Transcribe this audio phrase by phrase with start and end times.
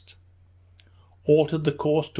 [1.27, 2.09] altered the course to W.